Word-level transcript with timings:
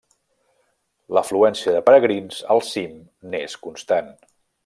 L'afluència 1.17 1.75
de 1.75 1.83
peregrins 1.91 2.41
al 2.55 2.65
cim 2.71 2.97
n'és 3.35 3.57
constant. 3.67 4.11